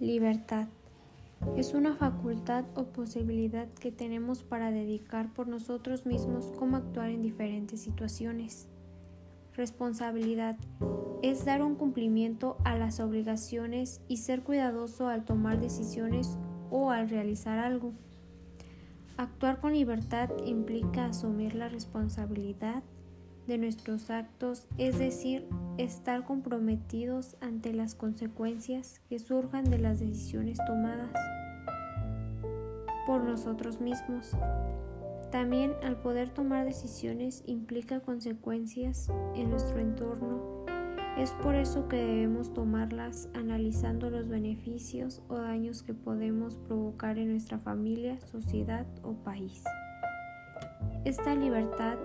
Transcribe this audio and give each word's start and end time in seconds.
Libertad. 0.00 0.66
Es 1.58 1.74
una 1.74 1.94
facultad 1.94 2.64
o 2.74 2.84
posibilidad 2.84 3.68
que 3.68 3.92
tenemos 3.92 4.42
para 4.42 4.70
dedicar 4.70 5.30
por 5.34 5.46
nosotros 5.46 6.06
mismos 6.06 6.50
cómo 6.58 6.78
actuar 6.78 7.10
en 7.10 7.20
diferentes 7.20 7.82
situaciones. 7.82 8.66
Responsabilidad. 9.54 10.56
Es 11.22 11.44
dar 11.44 11.62
un 11.62 11.74
cumplimiento 11.74 12.56
a 12.64 12.76
las 12.76 12.98
obligaciones 12.98 14.00
y 14.08 14.16
ser 14.16 14.42
cuidadoso 14.42 15.08
al 15.08 15.26
tomar 15.26 15.60
decisiones 15.60 16.38
o 16.70 16.90
al 16.90 17.10
realizar 17.10 17.58
algo. 17.58 17.92
Actuar 19.18 19.60
con 19.60 19.74
libertad 19.74 20.30
implica 20.46 21.04
asumir 21.04 21.54
la 21.54 21.68
responsabilidad 21.68 22.82
de 23.50 23.58
nuestros 23.58 24.10
actos, 24.10 24.68
es 24.78 25.00
decir, 25.00 25.44
estar 25.76 26.24
comprometidos 26.24 27.36
ante 27.40 27.72
las 27.72 27.96
consecuencias 27.96 29.00
que 29.08 29.18
surjan 29.18 29.64
de 29.64 29.78
las 29.78 29.98
decisiones 29.98 30.58
tomadas 30.68 31.10
por 33.08 33.24
nosotros 33.24 33.80
mismos. 33.80 34.36
También 35.32 35.72
al 35.82 35.96
poder 35.96 36.30
tomar 36.30 36.64
decisiones 36.64 37.42
implica 37.44 37.98
consecuencias 37.98 39.10
en 39.34 39.50
nuestro 39.50 39.80
entorno. 39.80 40.64
Es 41.18 41.32
por 41.32 41.56
eso 41.56 41.88
que 41.88 41.96
debemos 41.96 42.54
tomarlas 42.54 43.28
analizando 43.34 44.10
los 44.10 44.28
beneficios 44.28 45.22
o 45.26 45.38
daños 45.38 45.82
que 45.82 45.92
podemos 45.92 46.56
provocar 46.56 47.18
en 47.18 47.32
nuestra 47.32 47.58
familia, 47.58 48.20
sociedad 48.20 48.86
o 49.02 49.14
país. 49.24 49.64
Esta 51.04 51.34
libertad 51.34 51.96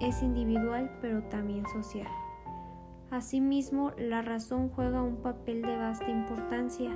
es 0.00 0.22
individual 0.22 0.90
pero 1.00 1.22
también 1.24 1.66
social. 1.68 2.08
Asimismo, 3.10 3.92
la 3.98 4.22
razón 4.22 4.68
juega 4.68 5.02
un 5.02 5.16
papel 5.16 5.62
de 5.62 5.76
vasta 5.76 6.08
importancia, 6.08 6.90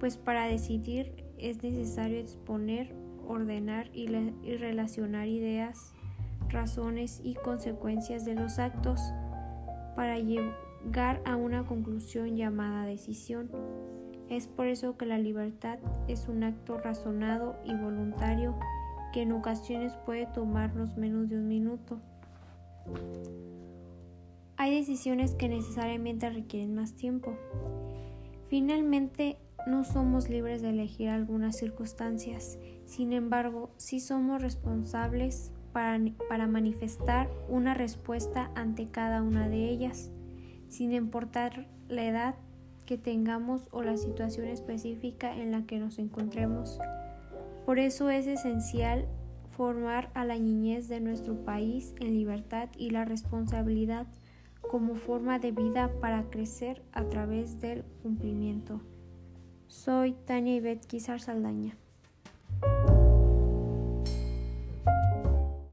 pues 0.00 0.16
para 0.16 0.46
decidir 0.46 1.24
es 1.38 1.62
necesario 1.62 2.18
exponer, 2.18 2.94
ordenar 3.26 3.90
y, 3.94 4.08
relacionar 4.56 5.28
ideas, 5.28 5.94
razones 6.48 7.20
y 7.22 7.34
consecuencias 7.34 8.24
de 8.24 8.34
los 8.34 8.58
actos 8.58 9.00
para 9.94 10.18
llegar 10.18 11.22
a 11.24 11.36
una 11.36 11.64
conclusión 11.64 12.36
llamada 12.36 12.84
decisión. 12.84 13.50
Es 14.28 14.48
por 14.48 14.66
eso 14.66 14.96
que 14.96 15.06
la 15.06 15.18
libertad 15.18 15.78
es 16.08 16.28
un 16.28 16.42
acto 16.42 16.78
razonado 16.78 17.56
y 17.64 17.74
voluntario 17.74 18.56
que 19.12 19.22
en 19.22 19.32
ocasiones 19.32 19.96
puede 20.06 20.26
tomarnos 20.26 20.96
menos 20.96 21.28
de 21.28 21.36
un 21.36 21.48
minuto. 21.48 22.00
Hay 24.56 24.74
decisiones 24.74 25.34
que 25.34 25.48
necesariamente 25.48 26.28
requieren 26.28 26.74
más 26.74 26.94
tiempo. 26.94 27.34
Finalmente, 28.48 29.38
no 29.66 29.84
somos 29.84 30.28
libres 30.28 30.62
de 30.62 30.70
elegir 30.70 31.08
algunas 31.08 31.56
circunstancias, 31.56 32.58
sin 32.84 33.12
embargo, 33.12 33.70
sí 33.76 34.00
somos 34.00 34.42
responsables 34.42 35.52
para, 35.72 35.98
para, 36.28 36.46
manifestar 36.46 37.30
una 37.48 37.74
respuesta 37.74 38.50
ante 38.54 38.88
cada 38.88 39.22
una 39.22 39.48
de 39.48 39.68
ellas, 39.68 40.10
sin 40.68 40.92
importar 40.92 41.68
la 41.88 42.04
edad 42.04 42.34
que 42.86 42.98
tengamos 42.98 43.68
o 43.70 43.82
la 43.82 43.96
situación 43.96 44.46
específica 44.48 45.36
en 45.36 45.52
la 45.52 45.64
que 45.64 45.78
nos 45.78 45.98
encontremos. 45.98 46.80
Por 47.64 47.78
eso 47.78 48.10
es 48.10 48.26
esencial 48.26 49.06
formar 49.60 50.10
a 50.14 50.24
la 50.24 50.38
niñez 50.38 50.88
de 50.88 51.00
nuestro 51.00 51.44
país 51.44 51.94
en 52.00 52.14
libertad 52.14 52.70
y 52.78 52.88
la 52.88 53.04
responsabilidad 53.04 54.06
como 54.62 54.94
forma 54.94 55.38
de 55.38 55.52
vida 55.52 55.92
para 56.00 56.30
crecer 56.30 56.82
a 56.92 57.04
través 57.10 57.60
del 57.60 57.84
cumplimiento. 58.02 58.80
Soy 59.66 60.14
Tania 60.24 60.56
Ivette 60.56 60.98
Saldaña. 61.18 61.76